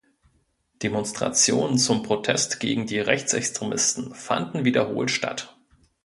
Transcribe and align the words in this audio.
Demonstrationen 0.81 1.77
zum 1.77 2.01
Protest 2.01 2.59
gegen 2.59 2.87
die 2.87 2.97
Rechtsextremisten 2.97 4.15
fanden 4.15 4.65
wiederholt 4.65 5.11
statt. 5.11 5.55